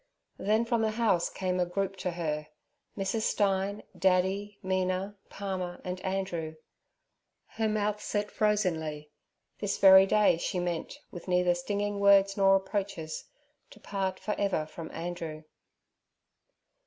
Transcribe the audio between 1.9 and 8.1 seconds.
to her—Mrs. Stein, Daddy, Mina, Palmer, and Andrew. Her mouth